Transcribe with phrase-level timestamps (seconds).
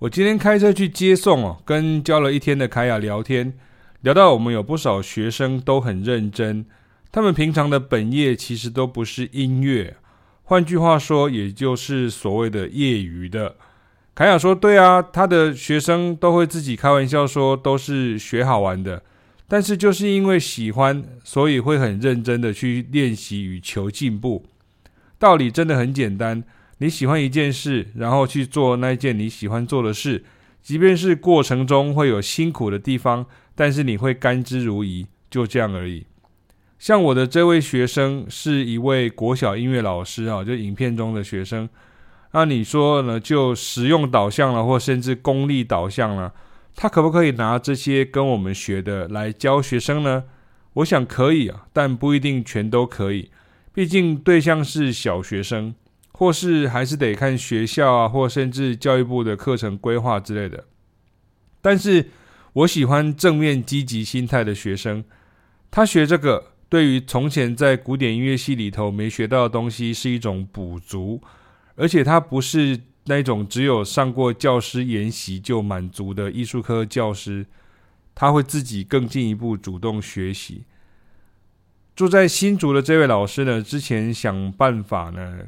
[0.00, 3.52] 我今天开车去接送哦，跟教了一天的凯雅聊天，
[4.00, 6.64] 聊到我们有不少学生都很认真，
[7.12, 9.98] 他们平常的本业其实都不是音乐，
[10.44, 13.56] 换句话说，也就是所谓的业余的。
[14.14, 19.02] 凯雅说：“对啊，他的学生都会自己开玩笑说都是学好玩的，
[19.46, 24.46] 但是就是因为喜欢，所以会很认真的去练习与求进步。
[25.18, 26.42] 道理真的很简单。”
[26.82, 30.24] 你喜欢一件事，然后去做那件你喜欢做的事，
[30.62, 36.06] 即便是过程中会有辛苦的地方，但是你会甘之如饴，就这样而已。
[36.78, 41.68] 像我的这位学生是一位国小音乐老师啊，就影片中的学生。
[42.32, 43.20] 那你说呢？
[43.20, 46.32] 就实用导向了，或甚至功利导向了，
[46.74, 50.24] 他可不可以拿这些跟我们学的来教学生呢？
[50.74, 53.30] 我想可以啊，但不一定全都可以，
[53.74, 55.74] 毕竟对象是小学生。
[56.20, 60.66] 或是还是得看学校啊，或甚至教育部的课程规划之类的。
[61.62, 62.10] 但是
[62.52, 65.02] 我喜欢正面积极心态的学生，
[65.70, 71.22] 他学这个对于从前在古典音乐系里头没学到的东西是一种补足，
[71.74, 77.46] 而且他不是那种只有上过教师研习就满足的艺术科教师，
[78.14, 80.64] 他会自己更进一步主动学习。
[81.96, 85.46] 住在新竹的这位老师呢，之前想办法呢。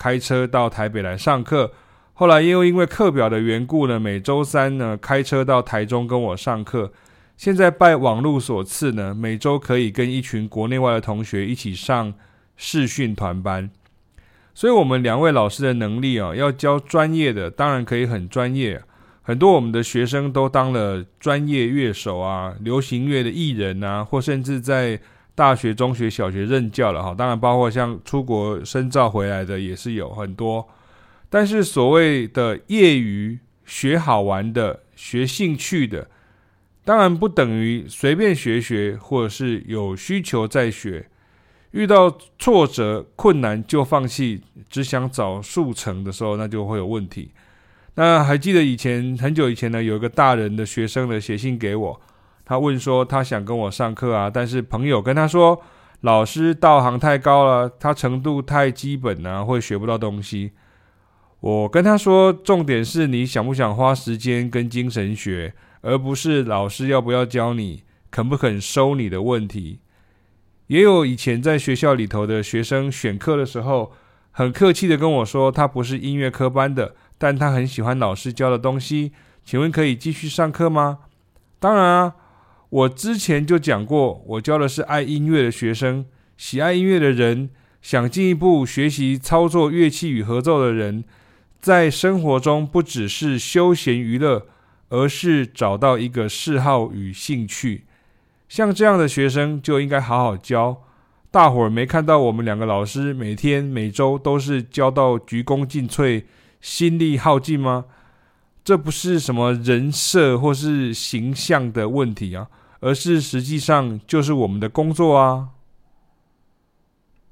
[0.00, 1.72] 开车到台北来上课，
[2.14, 6.90] 后来又因为课表的缘故呢，每周三呢开车到台中跟我上课。
[7.36, 12.14] 现在拜网络所赐呢，每周可以跟一群国内外的同学一起上
[12.56, 13.70] 视讯团班。
[14.54, 18.82] 所以，我们两位老师的能力啊，要教专业的，当然可以很专业。
[19.20, 24.98] 很多我们的学生都当了专业乐手啊，流行乐的艺人啊，或甚至在。
[25.34, 30.68] 大学、中学、小学任教了哈，当然包括像出国深造回来的也是有很多。
[31.28, 36.08] 但是所谓的业余学好玩的、学兴趣的，
[36.84, 41.06] 当然不等于随便学学，或者是有需求再学。
[41.70, 47.30] 遇到挫折、困难就放弃，只想找速成的时候，那就会有问题。
[47.94, 52.00] 那还记得以前很久以前呢，有一个大人的学生呢写信给我。
[52.50, 55.62] 他问说：“他想跟我上课啊，但是朋友跟他说，
[56.00, 60.50] 老师道行太高了，他程度太基本啊，会学不到东西。”
[61.38, 69.78] 我跟他说：“重点是你想不想花时间跟精神学，而不是老师要不要教你，肯不肯收你的问题。”
[70.66, 73.92] 也有以前在学校里头的学生选课的时候，
[74.32, 79.12] 很客气的跟我说，他不是音乐科班的，但他很喜欢老师教的东西，
[79.44, 80.98] 请问可以继续上课吗？
[81.60, 82.14] 当然啊。
[82.70, 87.50] 我之前就讲过，我教的是爱音乐的学生，喜爱音乐的人，
[87.82, 91.02] 想进一步学习操作乐器与合奏的人，
[91.60, 94.46] 在生活中不只是休闲娱乐，
[94.88, 97.86] 而是找到一个嗜好与兴趣。
[98.48, 100.82] 像这样的学生就应该好好教。
[101.32, 106.24] 大伙儿没看到我们两个老师每天每周都是教到鞠躬尽瘁、
[106.60, 107.86] 心力耗尽吗？
[108.64, 112.46] 这不是什么人设或是形象的问题啊。
[112.80, 115.48] 而是实际上就是我们的工作啊。